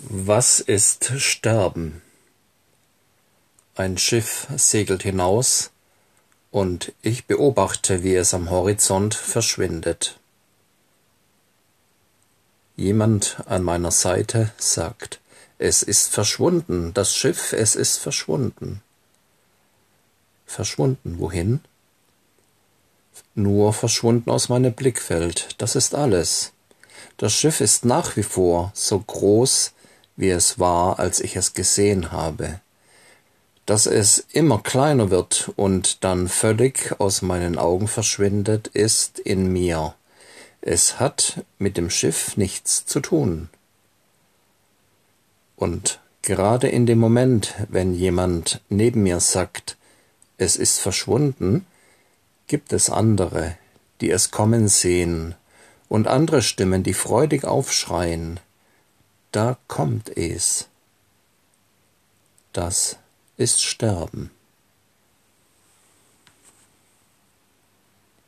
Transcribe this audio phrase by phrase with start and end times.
[0.00, 2.02] Was ist Sterben?
[3.74, 5.70] Ein Schiff segelt hinaus,
[6.52, 10.20] und ich beobachte, wie es am Horizont verschwindet.
[12.76, 15.18] Jemand an meiner Seite sagt,
[15.58, 18.82] es ist verschwunden, das Schiff, es ist verschwunden.
[20.46, 21.60] Verschwunden, wohin?
[23.34, 26.52] Nur verschwunden aus meinem Blickfeld, das ist alles.
[27.16, 29.72] Das Schiff ist nach wie vor so groß,
[30.18, 32.60] wie es war, als ich es gesehen habe.
[33.66, 39.94] Dass es immer kleiner wird und dann völlig aus meinen Augen verschwindet, ist in mir.
[40.60, 43.48] Es hat mit dem Schiff nichts zu tun.
[45.54, 49.76] Und gerade in dem Moment, wenn jemand neben mir sagt,
[50.36, 51.64] es ist verschwunden,
[52.48, 53.56] gibt es andere,
[54.00, 55.36] die es kommen sehen,
[55.88, 58.40] und andere Stimmen, die freudig aufschreien,
[59.32, 60.68] da kommt es.
[62.52, 62.98] Das
[63.36, 64.30] ist Sterben.